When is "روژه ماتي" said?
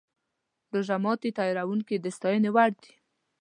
0.73-1.29